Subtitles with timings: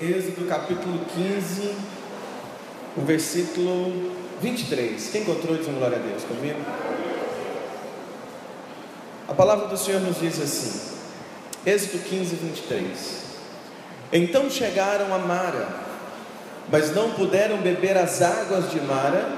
[0.00, 1.74] Êxodo capítulo 15,
[2.96, 5.08] o versículo 23.
[5.10, 6.60] Quem encontrou diz glória a Deus comigo?
[9.26, 10.80] A palavra do Senhor nos diz assim,
[11.66, 13.24] Êxodo 15, 23.
[14.12, 15.66] Então chegaram a Mara,
[16.70, 19.28] mas não puderam beber as águas de Mara,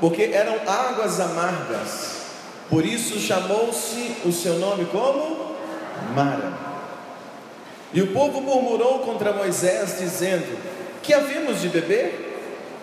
[0.00, 2.16] porque eram águas amargas.
[2.68, 5.54] Por isso chamou-se o seu nome como
[6.14, 6.73] Mara.
[7.94, 10.58] E o povo murmurou contra Moisés, dizendo:
[11.00, 12.32] Que havemos de beber?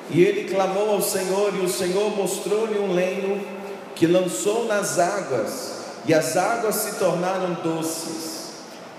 [0.10, 3.46] E ele clamou ao Senhor, e o Senhor mostrou-lhe um lenho
[3.94, 5.74] que lançou nas águas,
[6.06, 8.42] e as águas se tornaram doces.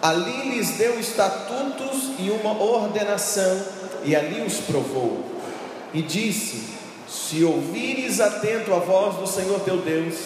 [0.03, 3.63] Ali lhes deu estatutos e uma ordenação,
[4.05, 5.25] e ali os provou.
[5.95, 6.75] E disse:
[7.09, 10.17] Se ouvires atento a voz do Senhor teu Deus,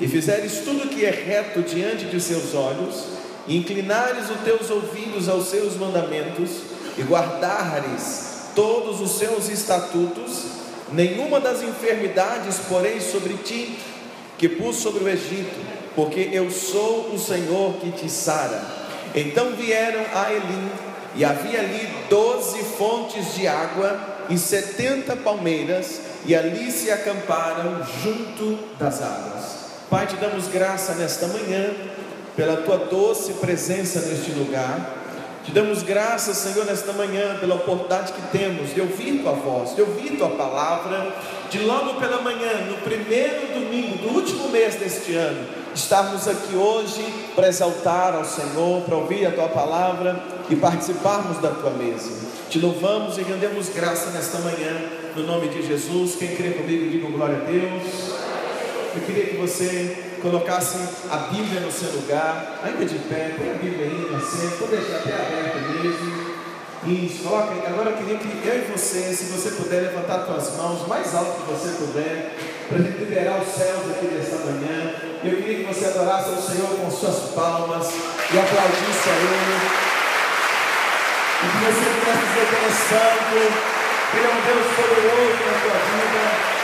[0.00, 3.15] e fizeres tudo o que é reto diante de seus olhos,
[3.48, 6.50] inclinares os teus ouvidos aos seus mandamentos,
[6.98, 10.44] e guardares todos os seus estatutos,
[10.92, 13.78] nenhuma das enfermidades porei sobre ti,
[14.38, 15.60] que pus sobre o Egito,
[15.94, 18.62] porque eu sou o Senhor que te sara.
[19.14, 20.70] Então vieram a Elim,
[21.14, 23.98] e havia ali doze fontes de água
[24.28, 29.44] e setenta palmeiras, e ali se acamparam junto das águas.
[29.88, 31.70] Pai, te damos graça nesta manhã
[32.36, 35.04] pela tua doce presença neste lugar.
[35.42, 39.80] Te damos graças, Senhor, nesta manhã, pela oportunidade que temos de ouvir tua voz, de
[39.80, 41.14] ouvir tua palavra,
[41.48, 47.00] de logo pela manhã, no primeiro domingo do último mês deste ano, estarmos aqui hoje
[47.36, 50.20] para exaltar ao Senhor, para ouvir a tua palavra
[50.50, 52.10] e participarmos da tua mesa.
[52.50, 54.74] Te louvamos e rendemos graça nesta manhã,
[55.14, 56.16] no nome de Jesus.
[56.16, 58.10] Quem crê comigo, diga glória a Deus.
[58.96, 60.78] Eu queria que você colocasse
[61.10, 64.68] a Bíblia no seu lugar, ainda de pé, põe a Bíblia aí na cena, vou
[64.68, 66.36] deixar até aberto mesmo.
[66.86, 67.52] Isso, coloca.
[67.66, 71.42] Agora eu queria que eu e você, se você puder levantar suas mãos mais alto
[71.42, 72.36] que você puder,
[72.68, 74.94] para gente liberar os céus aqui nesta manhã.
[75.24, 79.86] Eu queria que você adorasse ao Senhor com suas palmas e aplaudisse a Ele.
[81.42, 83.34] E que você pudesse dizer que Ele é santo,
[84.10, 86.55] que Ele é um Deus poderoso na tua vida.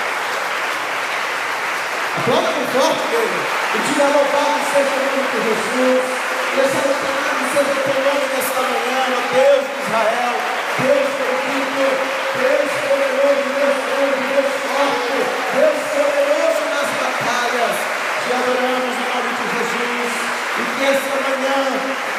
[2.73, 3.41] Forte dele.
[3.75, 6.05] E diga louvado seja o nome de Jesus.
[6.53, 10.35] E exaltado seja o teu nome nesta manhã, ó Deus de Israel.
[10.81, 11.85] Deus bendito,
[12.33, 15.19] Deus poderoso, Deus grande, Deus forte,
[15.53, 17.77] Deus poderoso nas batalhas.
[18.25, 20.13] Te adoramos em nome de Jesus.
[20.57, 21.61] E que esta manhã,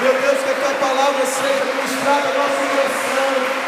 [0.05, 3.62] meu Deus, que a tua palavra seja ministrada no nosso coração.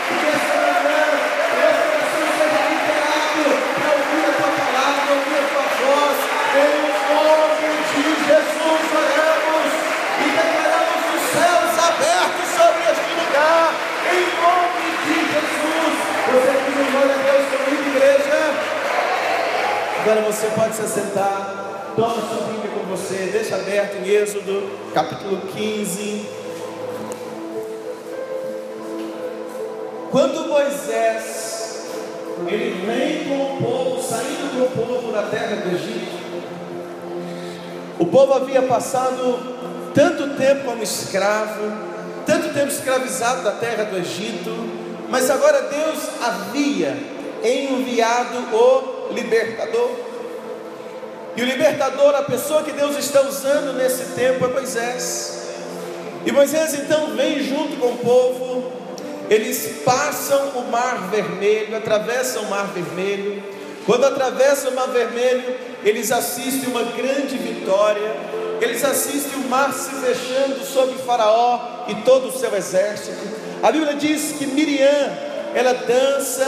[20.08, 25.42] Agora você pode se assentar, toma sua Bíblia com você, deixa aberto em Êxodo, capítulo
[25.48, 26.30] 15.
[30.12, 31.88] Quando Moisés
[32.46, 36.20] ele vem com o povo, saindo com o povo da terra do Egito.
[37.98, 39.40] O povo havia passado
[39.96, 41.64] tanto tempo como escravo,
[42.28, 44.52] tanto tempo escravizado da terra do Egito,
[45.10, 46.96] mas agora Deus havia
[47.44, 49.92] enviado o libertador.
[51.36, 55.36] E o libertador, a pessoa que Deus está usando nesse tempo é Moisés.
[56.26, 58.72] E Moisés então vem junto com o povo,
[59.30, 63.44] eles passam o mar vermelho, atravessam o mar vermelho.
[63.86, 68.16] Quando atravessam o mar vermelho, eles assistem uma grande vitória.
[68.62, 73.18] Eles assistem o mar se fechando sobre Faraó e todo o seu exército.
[73.62, 75.12] A Bíblia diz que Miriam,
[75.54, 76.48] ela dança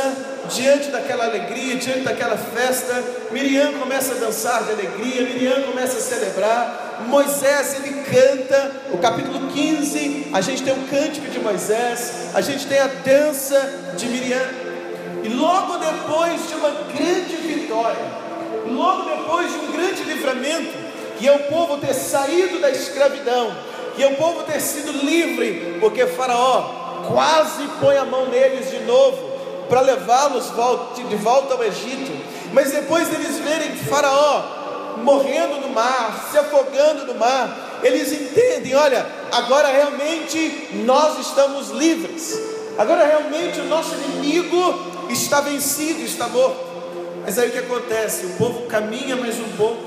[0.49, 3.03] diante daquela alegria, diante daquela festa.
[3.31, 7.05] Miriam começa a dançar de alegria, Miriam começa a celebrar.
[7.07, 12.65] Moisés ele canta, o capítulo 15, a gente tem o cântico de Moisés, a gente
[12.65, 14.49] tem a dança de Miriam,
[15.23, 18.03] e logo depois de uma grande vitória,
[18.67, 20.73] logo depois de um grande livramento,
[21.19, 23.55] que é o povo ter saído da escravidão,
[23.95, 28.79] que é o povo ter sido livre, porque Faraó quase põe a mão neles de
[28.79, 29.26] novo,
[29.69, 30.45] para levá-los
[31.09, 32.11] de volta ao Egito,
[32.53, 34.57] mas depois deles verem Faraó
[35.03, 42.39] morrendo no mar, se afogando no mar, eles entendem: olha, agora realmente nós estamos livres,
[42.77, 44.57] agora realmente o nosso inimigo
[45.09, 46.65] está vencido, está morto.
[47.23, 48.25] Mas aí o que acontece?
[48.25, 49.83] O povo caminha mais um pouco,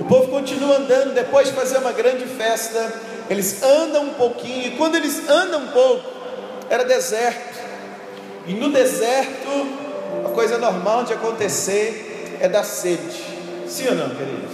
[0.00, 2.92] o povo continua andando, depois de fazer uma grande festa,
[3.28, 6.08] eles andam um pouquinho, e quando eles andam um pouco,
[6.70, 7.51] era deserto,
[8.46, 9.66] E no deserto,
[10.24, 13.22] a coisa normal de acontecer é dar sede.
[13.66, 14.50] Sim ou não, queridos?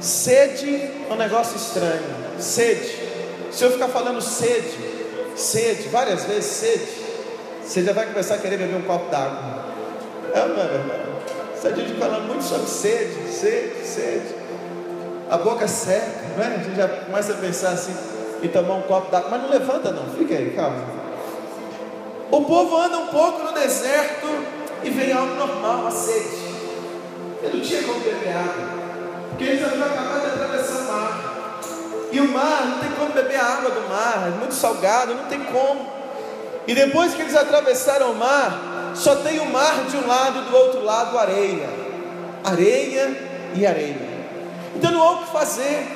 [0.00, 2.02] Sede é um negócio estranho.
[2.38, 2.98] Sede.
[3.50, 4.78] Se eu ficar falando sede,
[5.36, 6.88] sede, várias vezes sede,
[7.62, 9.64] você já vai começar a querer beber um copo d'água.
[10.34, 11.02] É, não é verdade?
[11.54, 14.34] Você a gente falando muito sobre sede, sede, sede.
[15.30, 16.06] A boca seca,
[16.36, 16.46] não é?
[16.46, 17.94] A gente já começa a pensar assim
[18.42, 21.01] e tomar um copo d'água, mas não levanta não, fica aí, calma.
[22.32, 24.26] O povo anda um pouco no deserto
[24.82, 26.34] e vem algo normal, a sede.
[27.42, 28.68] Ele não tinha como beber água.
[29.28, 31.60] Porque eles haviam acabado de atravessar o mar.
[32.10, 35.26] E o mar, não tem como beber a água do mar, é muito salgado, não
[35.26, 35.86] tem como.
[36.66, 40.50] E depois que eles atravessaram o mar, só tem o mar de um lado e
[40.50, 41.68] do outro lado areia.
[42.42, 44.08] Areia e areia.
[44.74, 45.86] Então não há o que fazer.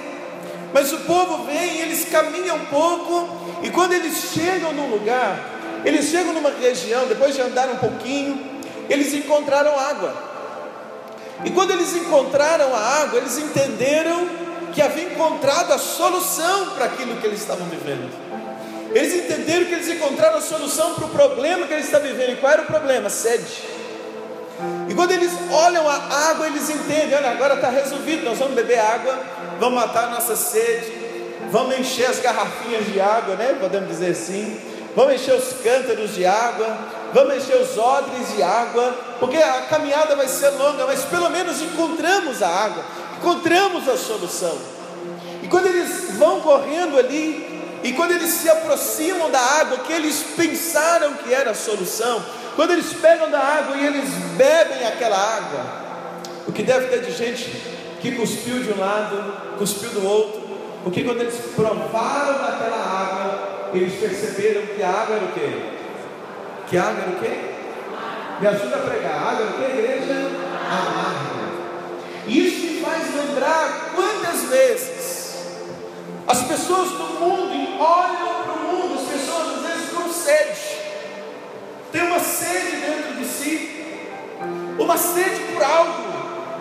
[0.74, 3.26] Mas o povo vem, eles caminham um pouco,
[3.62, 5.55] e quando eles chegam num lugar,
[5.86, 8.44] eles chegam numa região, depois de andar um pouquinho,
[8.90, 10.14] eles encontraram água.
[11.44, 14.28] E quando eles encontraram a água, eles entenderam
[14.74, 18.10] que havia encontrado a solução para aquilo que eles estavam vivendo.
[18.92, 22.32] Eles entenderam que eles encontraram a solução para o problema que eles estavam vivendo.
[22.32, 23.08] E qual era o problema?
[23.08, 23.62] Sede.
[24.88, 28.78] E quando eles olham a água, eles entendem: olha, agora está resolvido, nós vamos beber
[28.78, 29.18] água,
[29.60, 30.92] vamos matar a nossa sede,
[31.50, 33.56] vamos encher as garrafinhas de água, né?
[33.60, 34.58] Podemos dizer assim,
[34.96, 36.66] vamos encher os cântaros de água,
[37.12, 41.60] vamos encher os odres de água, porque a caminhada vai ser longa, mas pelo menos
[41.60, 42.82] encontramos a água,
[43.18, 44.56] encontramos a solução.
[45.42, 50.24] E quando eles vão correndo ali, e quando eles se aproximam da água que eles
[50.34, 52.24] pensaram que era a solução,
[52.56, 55.60] quando eles pegam da água e eles bebem aquela água,
[56.48, 57.44] o que deve ter de gente
[58.00, 60.40] que cuspiu de um lado, cuspiu do outro,
[60.82, 62.95] porque quando eles provaram daquela água,
[63.74, 65.50] eles perceberam que a água era o quê?
[66.68, 67.56] Que água era o quê?
[68.40, 69.14] Me ajuda a pregar.
[69.14, 70.14] Água era o quê, igreja?
[70.70, 71.36] Amarga.
[72.26, 75.16] Isso me faz lembrar quantas vezes
[76.26, 80.76] as pessoas do mundo olham para o mundo, as pessoas às vezes com sede.
[81.92, 83.86] Tem uma sede dentro de si,
[84.76, 86.02] uma sede por algo,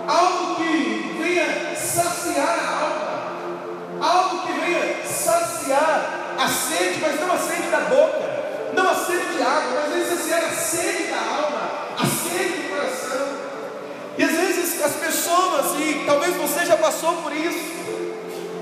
[0.08, 2.95] algo que venha saciar a alma,
[4.06, 8.36] algo que venha saciar a sede, mas não a sede da boca
[8.76, 12.70] não a sede de água, mas vezes era a sede da alma, a sede do
[12.70, 13.28] coração.
[14.18, 17.76] E às vezes as pessoas, e talvez você já passou por isso,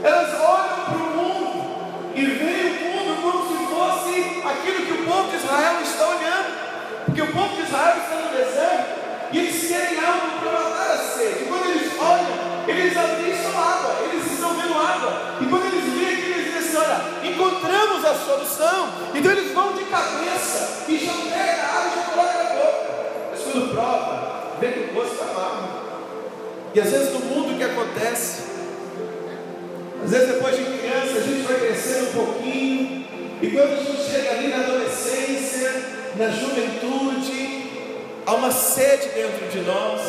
[0.04, 2.93] elas olham para o mundo e veem o mundo
[27.74, 28.44] acontece?
[30.04, 33.06] Às vezes depois de criança a gente vai crescendo um pouquinho.
[33.42, 35.72] E quando a gente chega ali na adolescência,
[36.16, 37.72] na juventude,
[38.26, 40.02] há uma sede dentro de nós,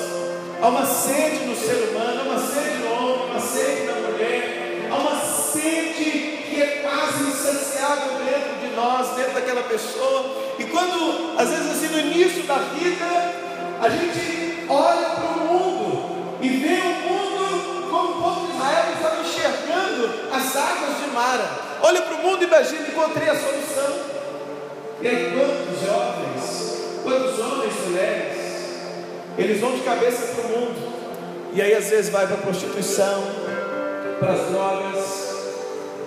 [0.60, 4.88] há uma sede no ser humano, há uma sede no homem, uma sede na mulher,
[4.90, 10.54] há uma sede que é quase insaciável dentro de nós, dentro daquela pessoa.
[10.58, 13.34] E quando, às vezes, assim, no início da vida,
[13.80, 15.43] a gente olha para o
[21.82, 24.14] Olha para o mundo e imagina, encontrei a solução.
[25.00, 28.44] E aí, quantos jovens, quantos homens, mulheres,
[29.36, 30.92] eles vão de cabeça para o mundo,
[31.52, 33.24] e aí às vezes vai para a prostituição,
[34.18, 35.34] para as drogas,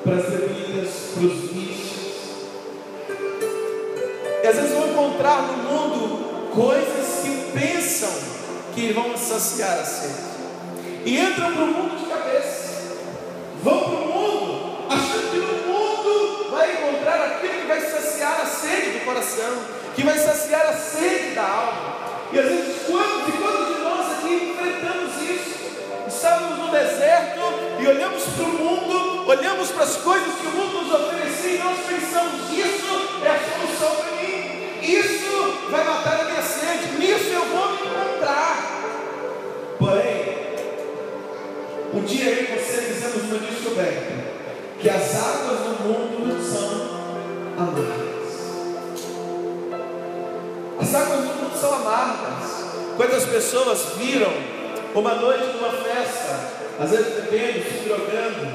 [0.04, 1.98] para as bebidas, para os vícios.
[4.44, 8.10] E às vezes vão encontrar no mundo coisas que pensam
[8.74, 10.28] que vão saciar a sede.
[11.06, 12.07] E entram para o mundo de
[19.08, 19.64] coração,
[19.96, 21.98] que vai saciar a sede da alma.
[22.32, 25.58] E às vezes, quantos e quantos de nós aqui enfrentamos isso?
[26.08, 27.42] Estávamos no deserto
[27.80, 31.58] e olhamos para o mundo, olhamos para as coisas que o mundo nos oferecia e
[31.60, 37.30] nós pensamos: isso é a solução para mim, isso vai matar a minha sede, nisso
[37.32, 38.78] eu vou me encontrar.
[39.80, 40.38] Porém,
[41.94, 44.16] um dia eu e você fizemos uma descoberta:
[51.60, 52.66] são amargas.
[52.96, 54.32] Quantas pessoas viram
[54.96, 56.40] uma noite numa festa,
[56.80, 58.48] às vezes bebendo, se drogando,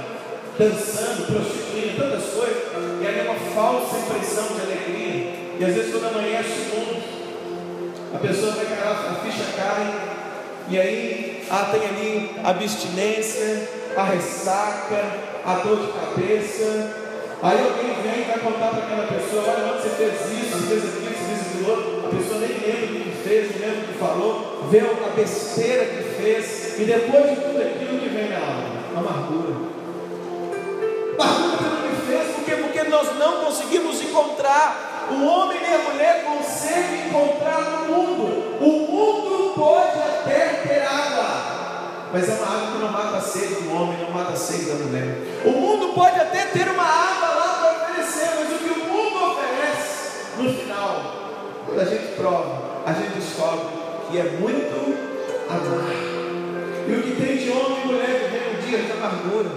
[0.59, 2.63] dançando, prostituindo, tantas coisas,
[3.01, 5.33] e aí é uma falsa impressão de alegria.
[5.59, 7.03] E às vezes quando amanhece o mundo,
[8.15, 10.13] a pessoa vai cair, a ficha cai,
[10.69, 15.05] e aí ah, tem ali a abstinência, a ressaca,
[15.45, 17.03] a dor de cabeça.
[17.43, 20.67] Aí alguém vem e vai contar para aquela pessoa, olha onde você fez isso, você
[20.67, 23.93] fez aquilo, você fez aquilo outro, pessoa nem lembra o que fez, nem lembra o
[23.93, 28.39] que falou, vê a besteira que fez, e depois de tudo aquilo que vem na
[28.39, 29.55] alma, amargura.
[31.19, 32.57] Amargura pelo que fez, por quê?
[32.57, 38.59] Porque nós não conseguimos encontrar o homem e a mulher conseguem encontrar no mundo.
[38.61, 43.55] O mundo pode até ter água, mas é uma água que não mata a sede
[43.55, 45.43] do homem, não mata a sede da mulher.
[45.45, 49.33] O mundo pode até ter uma água lá para oferecer, mas o que o mundo
[49.33, 51.22] oferece, no final,
[51.73, 53.65] quando a gente prova, a gente descobre
[54.11, 54.95] que é muito
[55.49, 56.13] amargo.
[56.87, 59.51] E o que tem de homem e mulher vivendo dia de amargura,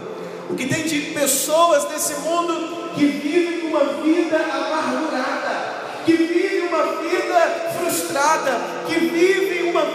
[0.50, 6.84] o que tem de pessoas nesse mundo que vivem uma vida amargurada, que vivem uma
[7.02, 9.86] vida frustrada, que vivem uma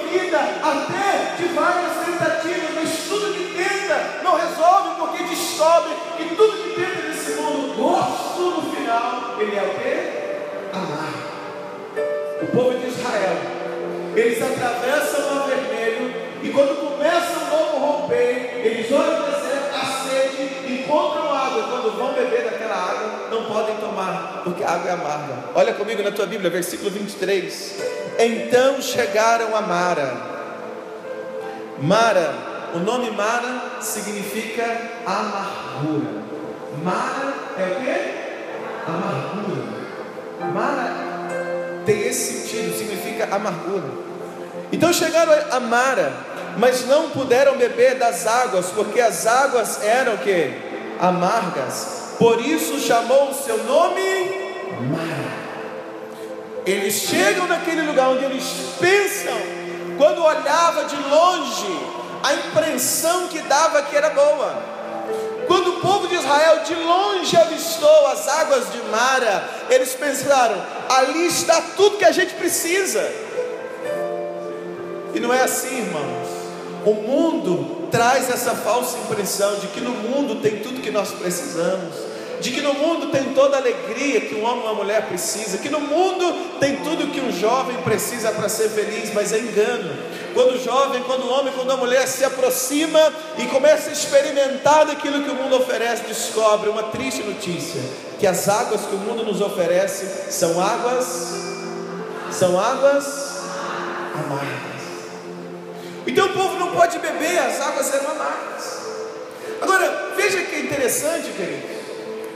[14.21, 16.13] eles atravessam o mar vermelho
[16.43, 21.97] e quando começa o novo romper, eles olham o deserto, a sede, encontram água, quando
[21.97, 25.35] vão beber daquela água, não podem tomar, porque a água é amarga.
[25.55, 27.77] Olha comigo na tua Bíblia, versículo 23.
[28.19, 30.17] Então chegaram a Mara.
[31.79, 32.35] Mara,
[32.75, 34.65] o nome Mara significa
[35.07, 36.21] amargura.
[36.83, 38.91] Mara é o que?
[38.91, 39.81] Amargura.
[40.55, 41.11] Mara
[41.85, 44.10] tem esse sentido, significa amargura.
[44.73, 46.13] Então chegaram a Mara,
[46.57, 50.53] mas não puderam beber das águas, porque as águas eram que?
[51.01, 52.15] Amargas.
[52.19, 54.03] Por isso chamou o seu nome
[54.91, 55.41] Mara.
[56.67, 58.45] Eles chegam naquele lugar onde eles
[58.79, 59.37] pensam,
[59.97, 61.81] quando olhava de longe,
[62.23, 64.81] a impressão que dava que era boa.
[65.47, 71.27] Quando o povo de Israel de longe avistou as águas de Mara, eles pensaram: ali
[71.27, 73.01] está tudo que a gente precisa.
[75.15, 76.29] E não é assim, irmãos.
[76.85, 81.95] O mundo traz essa falsa impressão de que no mundo tem tudo que nós precisamos,
[82.41, 85.59] de que no mundo tem toda a alegria que um homem ou uma mulher precisa,
[85.59, 89.95] que no mundo tem tudo que um jovem precisa para ser feliz, mas é engano.
[90.33, 94.87] Quando o jovem, quando o homem, quando a mulher se aproxima e começa a experimentar
[94.87, 97.83] daquilo que o mundo oferece, descobre uma triste notícia:
[98.19, 101.35] que as águas que o mundo nos oferece são águas,
[102.31, 103.05] são águas
[104.15, 104.70] amargas.
[106.11, 108.81] Então o povo não pode beber, as águas eram amargas.
[109.63, 111.71] Agora, veja que é interessante, queridos,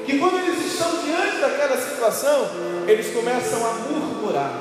[0.06, 2.50] que quando eles estão diante daquela situação,
[2.86, 4.52] eles começam a murmurar.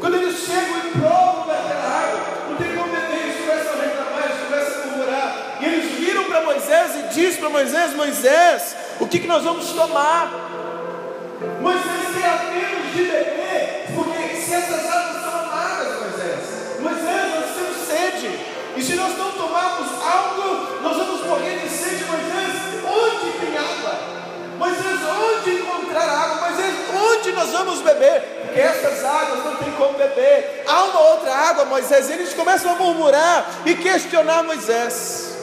[0.00, 4.24] Quando eles chegam e provam daquela água, não tem como beber, eles começam a reclamar,
[4.24, 5.58] eles começam a murmurar.
[5.60, 9.70] E eles viram para Moisés e diz para Moisés: Moisés, o que, que nós vamos
[9.70, 10.50] tomar?
[11.60, 14.81] Moisés tem apenas de beber, porque se essas
[28.54, 30.64] Essas águas não tem como beber.
[30.66, 32.10] Há uma outra água, Moisés.
[32.10, 35.36] Eles começam a murmurar e questionar Moisés.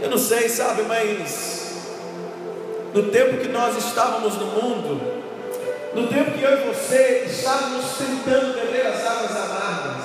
[0.00, 1.58] Eu não sei, sabe, mas
[2.94, 5.22] no tempo que nós estávamos no mundo,
[5.94, 10.04] no tempo que eu e você estávamos tentando beber as águas amargas,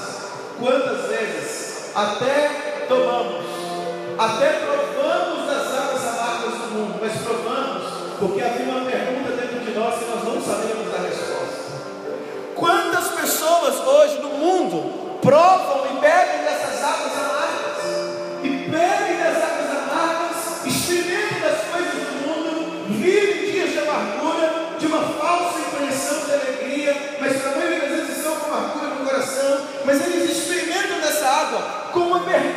[0.59, 3.45] quantas vezes até tomamos,
[4.17, 8.82] até provamos das águas amargas do mundo, mas provamos porque havia uma
[13.63, 17.83] pessoas hoje no mundo provam e bebem dessas águas amargas?
[18.43, 24.85] E bebem das águas amargas, experimentam das coisas do mundo, vivem dias de amargura, de
[24.85, 30.05] uma falsa impressão de alegria, mas maioria das vezes estão com amargura no coração, mas
[30.07, 31.61] eles experimentam dessa água
[31.93, 32.52] com uma pergunta.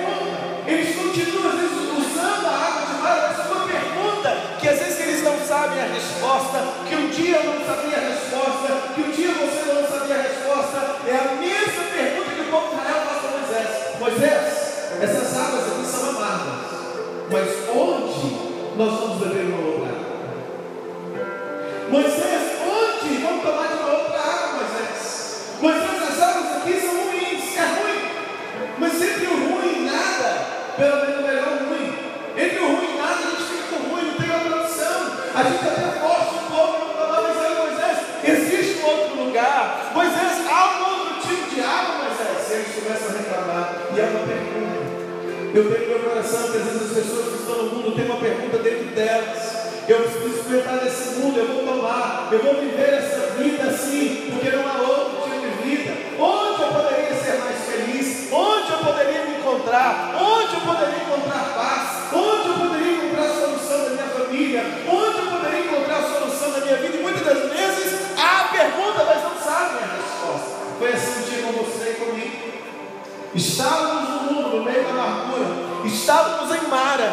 [73.36, 75.44] Estávamos no mundo, no meio da amargura,
[75.84, 77.12] estávamos em Mara,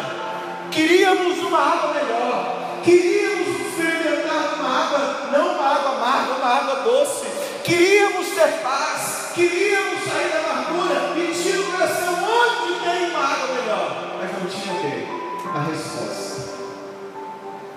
[0.70, 7.26] queríamos uma água melhor, queríamos experimentar uma água, não uma água amarga, uma água doce,
[7.62, 13.54] queríamos ter paz, queríamos sair da amargura e tinha o coração onde tem uma água
[13.56, 15.06] melhor, mas não tinha o quê?
[15.54, 16.54] A resposta.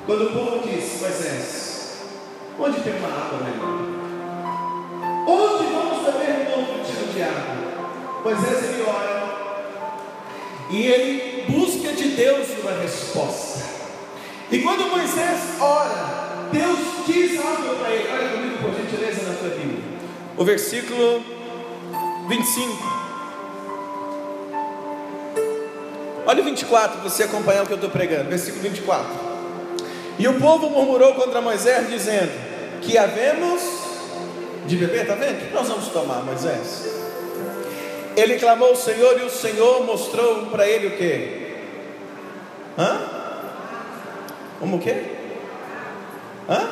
[0.05, 1.97] Quando o povo disse, Moisés,
[2.57, 3.97] onde tem uma água melhor?
[5.27, 7.76] Onde vamos beber um novo tipo de água?
[8.23, 9.17] Moisés ele ora
[10.69, 13.65] e ele busca de Deus uma resposta.
[14.51, 18.09] E quando Moisés ora, Deus diz algo para ele.
[18.11, 19.83] Olha comigo, por gentileza, na sua Bíblia.
[20.37, 21.23] O versículo
[22.27, 22.97] 25.
[26.25, 28.29] Olha o 24, para você acompanhar o que eu estou pregando.
[28.29, 29.05] Versículo 24.
[30.19, 32.31] E o povo murmurou contra Moisés, dizendo:
[32.81, 33.61] Que havemos
[34.65, 35.43] de beber, está vendo?
[35.43, 36.96] O que nós vamos tomar, Moisés?
[38.17, 41.55] Ele clamou ao Senhor e o Senhor mostrou para ele o que?
[42.75, 42.99] Hã?
[44.59, 45.03] Como o quê?
[46.49, 46.67] Hã?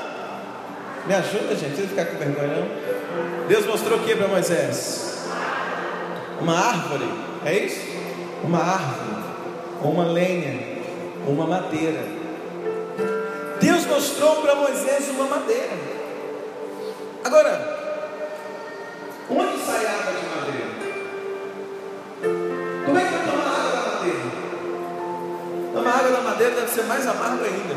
[1.05, 3.47] Me ajuda, gente, não ficar com vergonha não.
[3.47, 5.27] Deus mostrou o que para Moisés?
[6.41, 7.07] Uma árvore,
[7.45, 7.79] é isso?
[8.43, 9.23] Uma árvore,
[9.83, 10.59] ou uma lenha,
[11.27, 12.03] ou uma madeira.
[13.61, 15.77] Deus mostrou para Moisés uma madeira.
[17.23, 17.74] Agora,
[26.05, 27.75] água da madeira deve ser mais amargo ainda.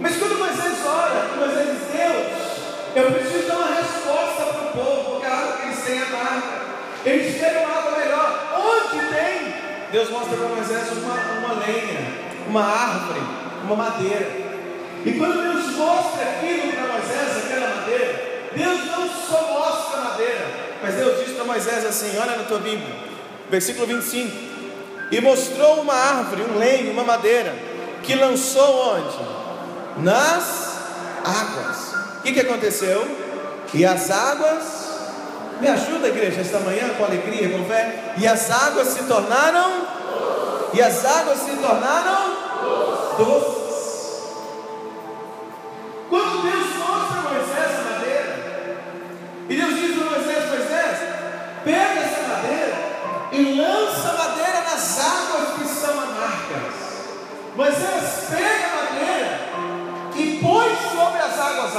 [0.00, 5.10] Mas quando Moisés ora, Moisés diz, Deus, eu preciso dar uma resposta para o povo,
[5.12, 6.62] porque a água que eles têm é amarga.
[7.04, 8.52] Eles querem uma água melhor.
[8.56, 9.54] Onde tem?
[9.92, 12.12] Deus mostra para Moisés uma, uma lenha,
[12.48, 13.20] uma árvore,
[13.64, 14.42] uma madeira.
[15.04, 20.46] E quando Deus mostra aquilo para Moisés, aquela madeira, Deus não só mostra a madeira,
[20.82, 22.94] mas Deus diz para Moisés assim: olha na tua Bíblia,
[23.50, 24.51] versículo 25:
[25.10, 27.54] E mostrou uma árvore, um lenho, uma madeira,
[28.02, 30.02] que lançou onde?
[30.02, 30.72] Nas
[31.24, 31.94] águas.
[32.18, 33.06] O que, que aconteceu?
[33.74, 34.82] E as águas
[35.60, 38.14] me ajuda, igreja, esta manhã com alegria, com fé.
[38.18, 39.86] E as águas se tornaram.
[40.74, 42.31] E as águas se tornaram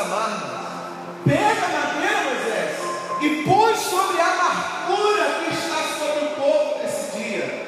[0.03, 0.63] as águas amargas.
[1.23, 2.71] Pega a madeira, Moisés,
[3.21, 7.67] e põe sobre a amargura que está sobre o povo nesse dia.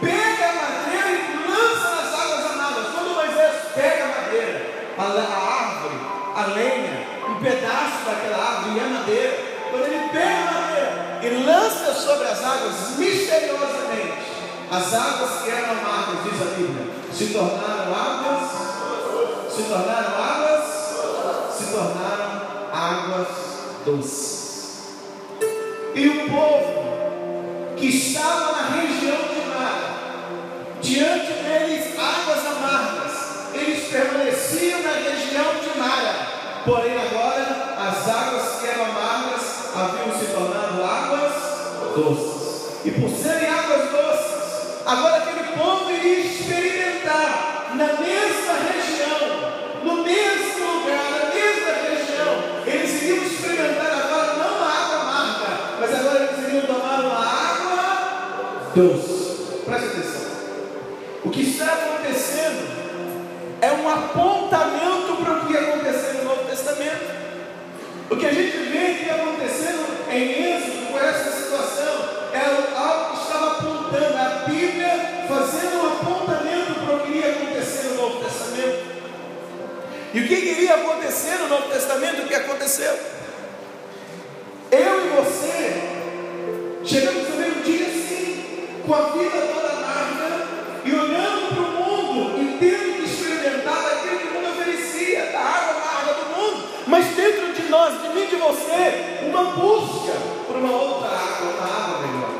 [0.00, 2.86] Pega a madeira e lança nas águas amargas.
[2.94, 5.96] Quando Moisés pega a madeira, a, a árvore,
[6.36, 9.38] a lenha, um pedaço daquela árvore e a madeira,
[9.70, 14.32] quando ele pega a madeira e lança sobre as águas, misteriosamente,
[14.70, 18.72] as águas que eram amargas, diz a Bíblia, se tornaram águas,
[19.54, 20.11] se tornaram
[23.84, 24.42] doces.
[25.94, 34.82] E o povo que estava na região de Mara, diante deles águas amargas, eles permaneciam
[34.82, 36.14] na região de Mara,
[36.64, 39.42] porém agora as águas que eram amargas
[39.74, 41.32] haviam se tornado águas
[41.94, 42.42] doces.
[42.84, 43.41] E por serem
[58.74, 59.62] doce.
[59.64, 60.22] Presta atenção.
[61.24, 62.82] O que está acontecendo
[63.60, 67.22] é um apontamento para o que aconteceu no Novo Testamento.
[68.10, 72.40] O que a gente vê que acontecendo em Êxodo com essa situação é
[72.76, 77.94] algo que estava apontando a Bíblia, fazendo um apontamento para o que iria acontecer no
[78.02, 78.92] Novo Testamento.
[80.14, 82.22] E o que iria acontecer no Novo Testamento?
[82.22, 82.98] O que aconteceu?
[98.52, 100.12] Você, uma busca
[100.46, 102.30] por uma outra água, uma água melhor.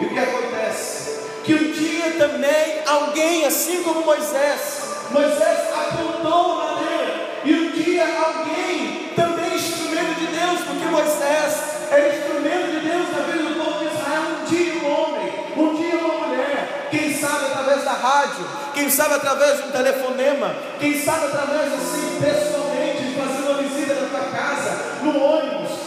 [0.00, 1.20] E o que acontece?
[1.44, 9.10] Que um dia também alguém, assim como Moisés, Moisés apontou madeira, e um dia alguém,
[9.16, 11.54] também instrumento de Deus, porque Moisés
[11.90, 15.74] era instrumento de Deus na vida do povo de Israel, um dia um homem, um
[15.74, 21.02] dia uma mulher, quem sabe através da rádio, quem sabe através de um telefonema, quem
[21.02, 22.59] sabe através assim, pessoalmente,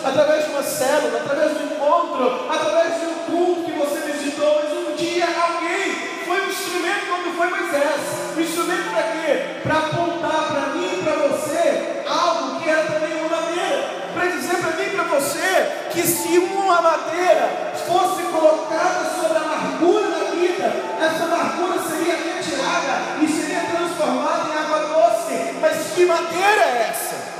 [0.03, 4.61] através de uma célula, através de um encontro, através de um culto que você visitou,
[4.61, 8.01] mas um dia alguém foi um instrumento quando foi Moisés.
[8.35, 9.59] Um instrumento para quê?
[9.63, 14.03] Para apontar para mim e para você algo que era também uma madeira.
[14.13, 19.41] Para dizer para mim e para você que se uma madeira fosse colocada sobre a
[19.41, 25.55] amargura da vida, essa amargura seria retirada e seria transformada em água doce.
[25.61, 27.32] Mas que madeira é essa?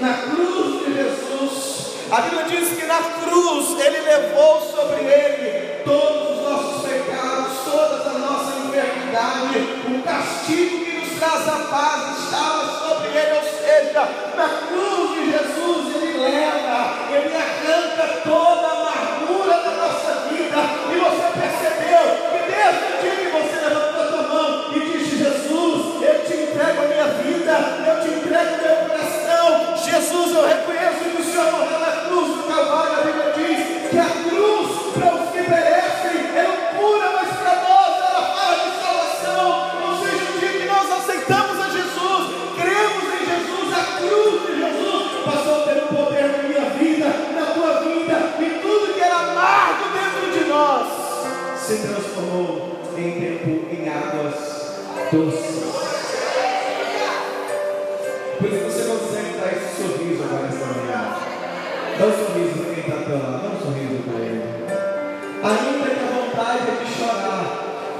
[0.00, 6.38] Na cruz de Jesus, a Bíblia diz que na cruz Ele levou sobre Ele todos
[6.38, 9.58] os nossos pecados, toda a nossa enfermidade,
[9.88, 15.32] o castigo que nos traz a paz estava sobre Ele, ou seja, na cruz de
[15.32, 18.67] Jesus Ele leva, Ele arranca toda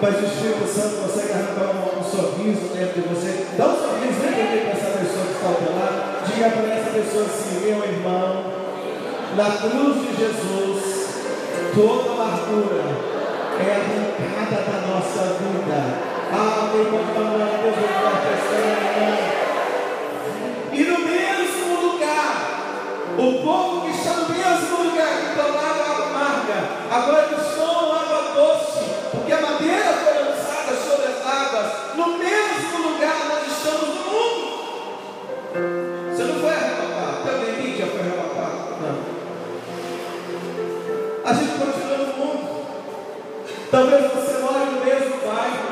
[0.00, 3.46] mas o Espírito Santo consegue arrancar um, um sorriso dentro de você.
[3.56, 5.98] Dá um sorriso, aqui para essa pessoa que está ao teu lado.
[6.26, 8.44] Diga para essa pessoa assim, meu irmão,
[9.36, 11.08] na cruz de Jesus,
[11.74, 12.82] toda amargura
[13.58, 15.78] é arrancada da nossa vida.
[16.30, 17.02] Ah, meu irmão,
[17.62, 18.18] Deus vai
[20.72, 26.68] e no mesmo lugar, o povo que está no mesmo lugar que tomava água amarga,
[26.88, 27.37] agora
[43.70, 45.68] Talvez você more no mesmo bairro.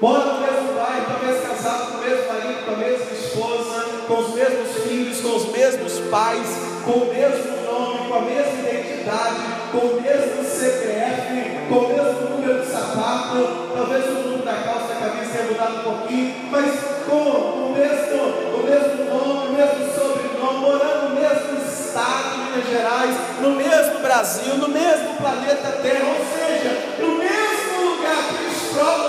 [0.00, 4.14] Mora no mesmo bairro, talvez casado com o mesmo marido, com a mesma esposa, com
[4.14, 6.48] os mesmos filhos, com os mesmos pais,
[6.84, 9.40] com o mesmo nome, com a mesma identidade,
[9.70, 14.94] com o mesmo CPF, com o mesmo número de sapato, talvez o número da calça
[14.94, 16.74] da camisa tenha mudado um pouquinho, mas
[17.08, 18.18] com o mesmo,
[18.58, 21.57] o mesmo nome, o mesmo sobrenome, morando no mesmo
[21.88, 28.24] estado Minas Gerais, no mesmo Brasil, no mesmo planeta Terra, ou seja, no mesmo lugar
[28.28, 29.07] que eles provam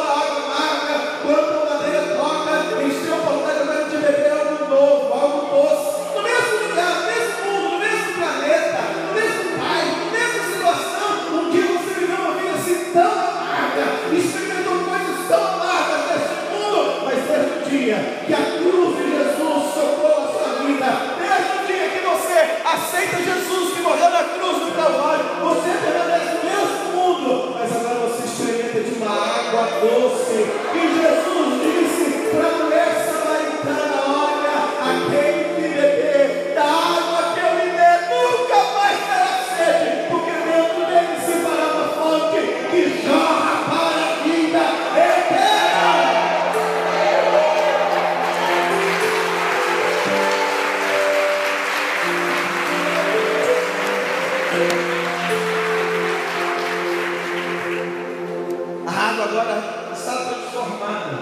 [58.87, 59.55] A água agora
[59.93, 61.13] está transformada.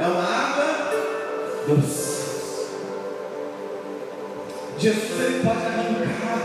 [0.00, 0.66] É uma água
[1.68, 2.12] doce.
[4.78, 6.40] Jesus ele pode arrancar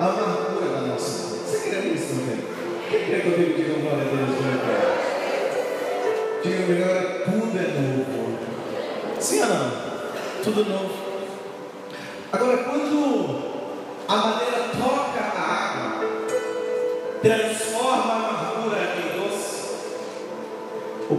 [0.00, 1.44] a amargura da nossa vida.
[1.44, 2.38] Você crê nisso, irmão?
[2.88, 3.52] Quem crê comigo?
[3.54, 4.92] Diga glória a Deus, meu irmão.
[6.42, 8.38] Diga melhor, tudo é novo.
[9.20, 9.70] Sim ou não?
[10.42, 10.91] Tudo novo.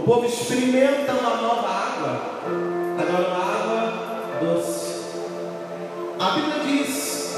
[0.04, 2.22] O povo experimenta uma nova água.
[3.00, 3.94] agora uma água
[4.42, 5.02] doce.
[6.20, 7.38] A Bíblia diz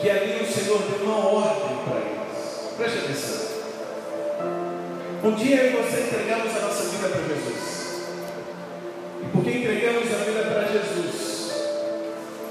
[0.00, 2.74] que ali o Senhor deu uma ordem para eles.
[2.76, 3.46] Preste atenção.
[5.22, 8.08] Um dia eu e você entregamos a nossa vida para Jesus.
[9.22, 11.52] E porque entregamos a vida para Jesus,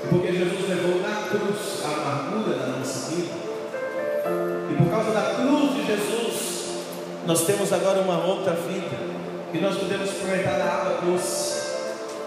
[0.01, 3.33] e porque Jesus levou na cruz a amargura da nossa vida,
[4.71, 6.32] e por causa da cruz de Jesus,
[7.25, 8.97] nós temos agora uma outra vida,
[9.53, 11.63] e nós podemos aproveitar da água doce.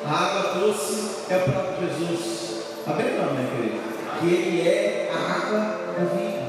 [0.07, 2.63] A água doce é o próprio Jesus.
[2.87, 3.79] Amém, não, minha querida?
[4.21, 5.59] Que Ele é a água
[5.99, 6.47] da vida.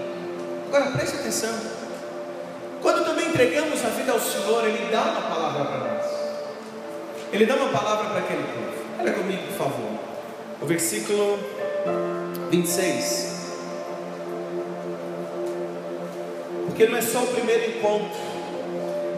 [0.67, 1.53] Agora preste atenção.
[2.81, 6.05] Quando também entregamos a vida ao Senhor, Ele dá uma palavra para nós.
[7.33, 8.77] Ele dá uma palavra para aquele povo.
[8.99, 9.99] Olha comigo, por favor.
[10.62, 11.39] O versículo
[12.51, 13.36] 26.
[16.67, 18.37] Porque não é só o primeiro encontro.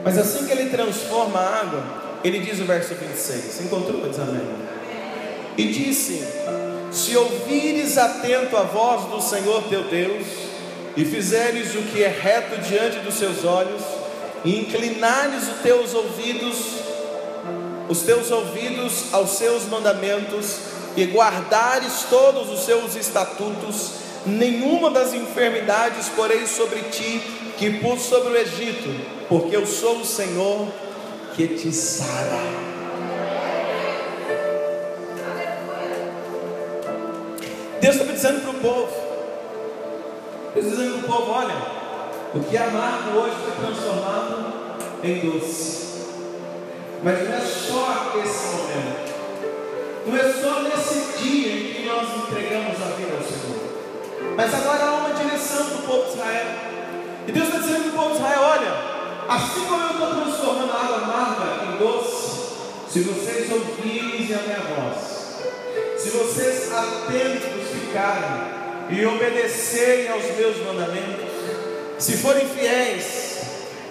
[0.03, 1.83] Mas assim que ele transforma a água,
[2.23, 3.61] ele diz o verso 26.
[3.61, 4.07] Encontrou?
[4.07, 4.47] Diz amém.
[5.57, 6.23] E disse:
[6.91, 10.25] Se ouvires atento a voz do Senhor teu Deus,
[10.95, 13.81] e fizeres o que é reto diante dos seus olhos,
[14.43, 16.57] e inclinares os teus ouvidos,
[17.87, 20.57] os teus ouvidos aos seus mandamentos,
[20.95, 23.91] e guardares todos os seus estatutos,
[24.25, 27.21] nenhuma das enfermidades porei sobre ti
[27.57, 30.67] que pus sobre o Egito, porque eu sou o Senhor
[31.35, 32.39] que te sara.
[37.79, 38.91] Deus está dizendo para o povo,
[40.53, 41.55] Deus está dizendo para o povo: olha,
[42.33, 44.53] o que é amargo hoje foi transformado
[45.03, 45.89] em doce.
[47.03, 49.13] Mas não é só esse momento,
[50.07, 54.83] não é só nesse dia em que nós entregamos a vida ao Senhor, mas agora
[54.83, 56.45] há uma direção para o povo de Israel.
[57.25, 58.98] E Deus está dizendo para o povo de Israel: olha,
[59.29, 62.29] assim como eu estou transformando a água amarga em doce,
[62.91, 71.29] se vocês ouvirem a minha voz, se vocês atentos ficarem e obedecerem aos meus mandamentos,
[71.99, 73.39] se forem fiéis,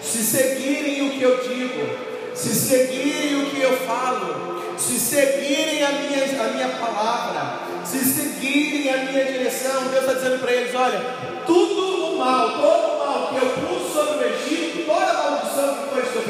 [0.03, 1.89] se seguirem o que eu digo,
[2.35, 8.93] se seguirem o que eu falo, se seguirem a minha, a minha palavra, se seguirem
[8.93, 11.01] a minha direção, Deus está dizendo para eles: olha,
[11.47, 12.88] tudo o mal, todo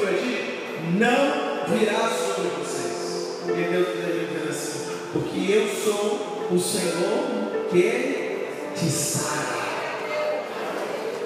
[0.00, 0.58] o Egito,
[0.98, 3.38] não virá sobre vocês.
[3.46, 9.58] E Deus está assim: porque eu sou o Senhor que te sara.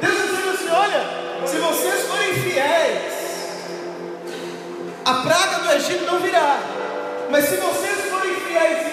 [0.01, 3.13] Deus está dizendo assim: olha, se vocês forem fiéis,
[5.05, 6.61] a praga do Egito não virá.
[7.31, 8.92] Mas se vocês forem fiéis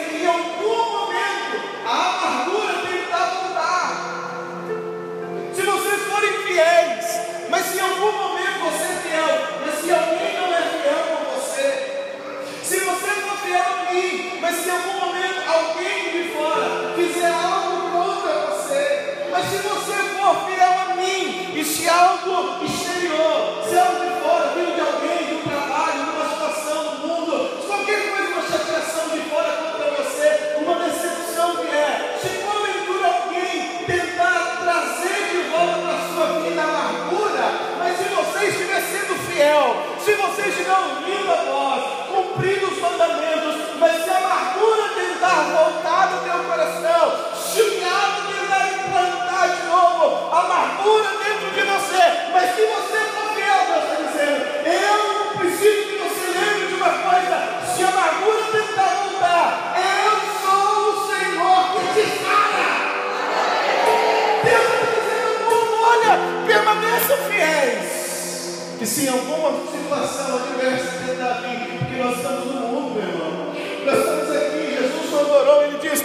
[21.59, 26.09] e se algo exterior, se algo de fora, vindo de alguém, de um trabalho, de
[26.11, 31.55] uma situação do mundo, se qualquer coisa, uma chateação de fora contra você, uma decepção
[31.57, 37.45] vier, se porventura alguém tentar trazer de volta para a sua vida a amargura,
[37.77, 43.55] mas se você estiver sendo fiel, se você estiver ouvindo a voz, cumprindo os mandamentos,
[43.77, 49.67] mas se a amargura tentar voltar do teu coração, se o diabo tentar implantar de
[49.67, 51.18] novo a amargura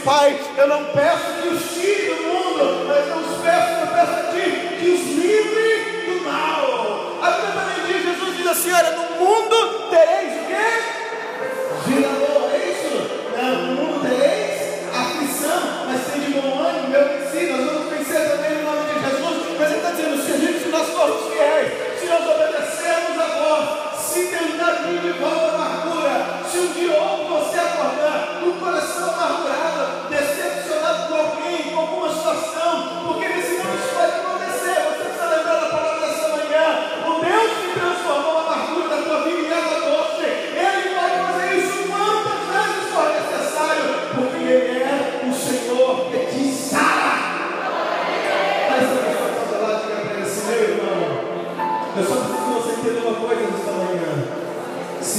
[0.05, 4.13] Pai, eu não peço que os tire do mundo, mas eu os peço, eu peço
[4.13, 7.17] a Ti, que os livre do mal.
[7.23, 9.74] A Bíblia também diz, Jesus diz assim, olha, no mundo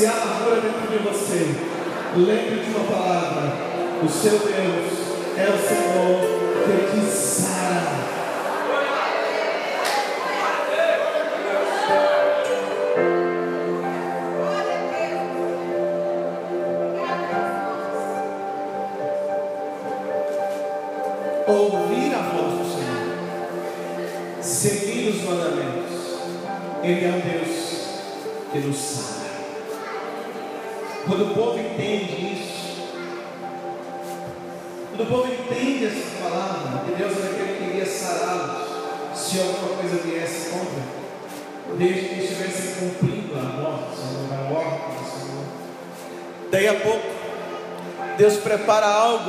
[0.03, 1.55] amargura dentro de você,
[2.17, 3.53] lembre de uma palavra:
[4.03, 5.05] o seu Deus
[5.37, 7.05] é o Senhor que te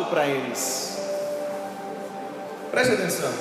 [0.04, 0.98] para eles.
[2.70, 3.32] Preste atenção.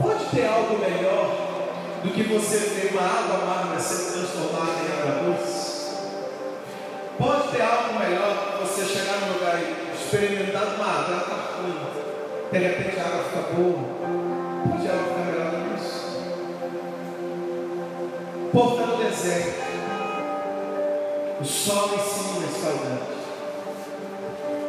[0.00, 1.48] Pode ter algo melhor
[2.02, 5.68] do que você ver uma água amarga sendo transformada em água doce?
[7.18, 11.18] Pode ter algo melhor do que você chegar no lugar e experimentar uma água,
[11.58, 11.78] ruim.
[12.50, 13.78] De repente a água fica boa.
[14.70, 15.98] Pode algo ficar melhor do que isso?
[18.44, 19.68] O povo está no deserto.
[21.40, 23.17] O sol em cima escaldante.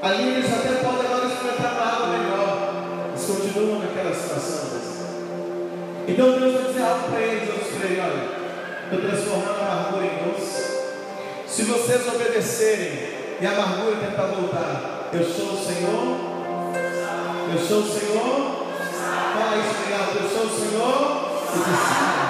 [0.02, 2.74] Ali eles até podem agora experimentar uma água melhor.
[3.10, 4.70] Eles continuam naquela situação.
[6.08, 8.24] Então Deus vai dizer algo para eles, eu eles, olha,
[8.86, 10.80] estou transformando a amargura em doce.
[11.48, 13.10] Se vocês obedecerem
[13.40, 16.30] e a amargura tentar voltar, eu sou o Senhor.
[17.52, 18.60] Eu sou o Senhor.
[19.60, 20.24] Isso obrigado.
[20.24, 21.30] Eu sou o Senhor
[21.78, 22.30] sara.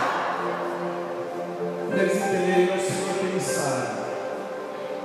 [1.87, 3.91] Quando eles entenderem, o Senhor que me sara.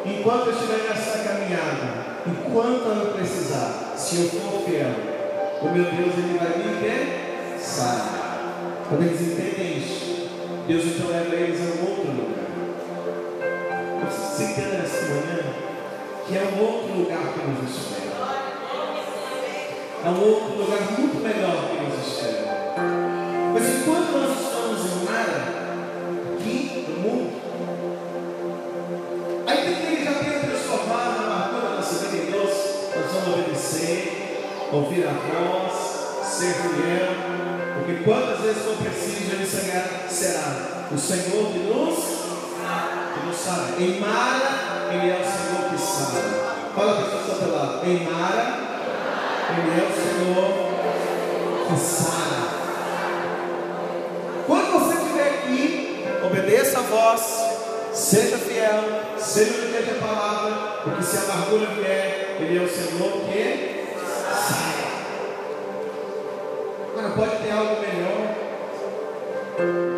[0.04, 4.90] Enquanto eu estiver nessa caminhada, enquanto eu precisar, se eu for fiel,
[5.60, 8.14] o meu Deus ele vai me ter sarar.
[8.88, 10.28] Quando eles entendem isso,
[10.66, 12.44] Deus então leva eles a um outro lugar.
[14.10, 15.64] Você entenda nessa manhã
[16.26, 18.04] que é um outro lugar que nos espera.
[20.04, 22.74] É um outro lugar muito melhor que nos espera.
[23.52, 24.33] Mas enquanto nós
[34.74, 35.72] ouvir a voz,
[36.24, 37.14] ser fiel,
[37.74, 41.98] porque quantas vezes for preciso, ele será o Senhor que nos,
[43.14, 43.84] que nos sabe.
[43.84, 46.74] Em Mara, ele é o Senhor que sabe.
[46.74, 47.86] Fala a pessoa do lado.
[47.86, 48.58] Em Mara,
[49.50, 50.48] ele é o Senhor
[51.68, 52.34] que sabe.
[54.46, 57.20] Quando você estiver aqui, obedeça a voz,
[57.92, 58.82] seja fiel,
[59.18, 63.73] seja obediente à palavra, porque se a amargura vier, ele é o Senhor que
[66.96, 68.34] Agora pode ter algo melhor.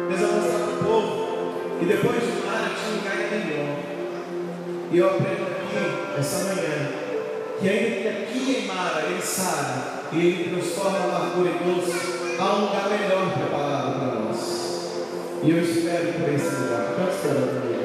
[0.09, 3.77] Deus vai mostrar para o povo que depois de tinha um lugar melhor.
[4.93, 6.89] E eu aprendo aqui, essa manhã,
[7.59, 12.39] que ainda que aqui em Mara ele sabe e ele transforma a largura em doce,
[12.39, 14.41] há um lugar melhor preparado para nós.
[15.43, 16.95] E eu espero por esse lugar.
[16.95, 17.77] Quanto esperando comigo?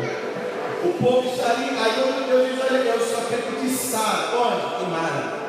[0.84, 4.36] O povo está ali, aí quando Deus diz, olha, eu só quero que sabe.
[4.36, 4.84] Onde?
[4.84, 5.40] Em Mara.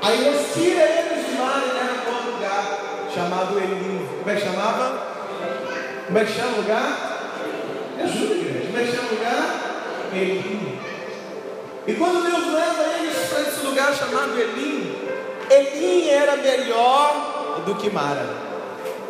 [0.00, 2.78] Aí tira eles de mar e leva para outro lugar,
[3.12, 4.08] chamado Elim.
[4.18, 5.08] Como é que chamava?
[6.06, 7.18] Como é que chama o lugar?
[7.96, 8.66] Me ajuda, igreja.
[8.66, 9.68] Como é que chama o lugar?
[10.12, 10.78] Elim.
[11.86, 14.94] E quando Deus leva eles para esse lugar chamado Elim,
[15.50, 18.26] Elim era melhor do que Mara.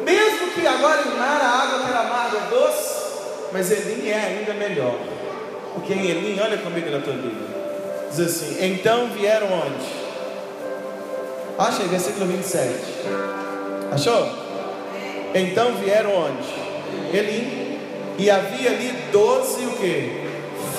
[0.05, 3.05] Mesmo que agora em Mara a água era amarga doce,
[3.53, 4.95] mas Elim é ainda melhor.
[5.75, 7.49] Porque em Elim, olha comigo na tua Bíblia.
[8.11, 10.08] Diz assim: Então vieram onde?
[11.59, 12.73] Achei, versículo 27.
[13.91, 14.29] Achou?
[15.35, 17.17] Então vieram onde?
[17.17, 17.79] Elim.
[18.17, 20.25] E havia ali doze o que?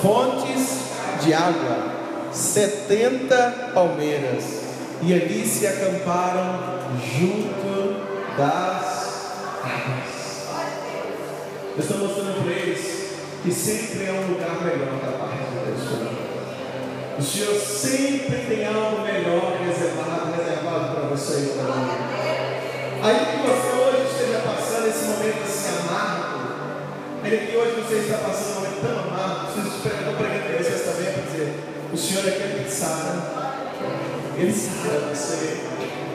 [0.00, 0.80] Fontes
[1.22, 2.00] de água.
[2.32, 4.60] Setenta palmeiras.
[5.02, 8.06] E ali se acamparam junto
[8.38, 10.20] das águas.
[11.76, 13.10] Eu estou mostrando para eles
[13.42, 16.20] que sempre é um lugar melhor da parte de Deus.
[17.18, 18.39] O Senhor sempre
[27.30, 31.12] ainda que hoje você está passando um momento tão amargo, vocês estão pregando vocês também
[31.12, 31.54] para dizer,
[31.92, 33.22] o Senhor é aquele que sabe,
[34.36, 35.60] Ele sabe você,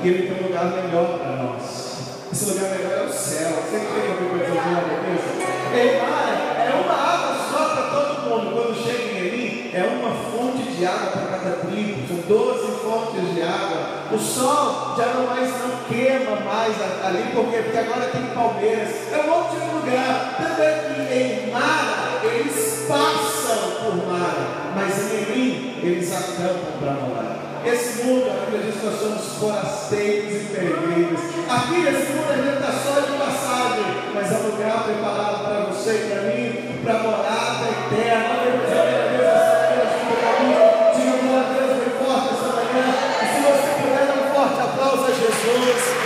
[0.04, 1.86] e Ele tem um lugar melhor para nós.
[2.32, 3.52] Esse lugar melhor é o céu.
[3.64, 5.24] Você tem alguma coisa de glória a Deus?
[5.72, 8.52] É uma água só para todo mundo.
[8.52, 12.08] Quando chega em Eli, é uma fonte de água para cada tribo.
[12.08, 13.75] São 12 fontes de água,
[14.12, 18.90] O sol já não mais não queima mais ali, porque, porque agora tem Palmeiras.
[19.12, 20.36] É um outro lugar.
[20.38, 26.92] Tanto é que em Mara eles passam por Mara, mas em Elim eles acampam para
[26.92, 27.36] morar.
[27.66, 31.20] Esse mundo, a Bíblia diz que nós somos forasteiros e peregrinos.
[31.50, 35.66] Aqui nesse mundo a gente está só de passagem, mas é um lugar preparado para
[35.66, 37.46] você e para mim, para morar
[45.44, 46.05] Jesus.